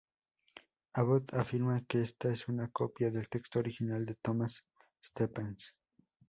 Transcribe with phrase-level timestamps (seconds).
[0.93, 4.65] Abbott afirma que esta es una copia del texto original de Thomas
[4.99, 5.77] Stephens.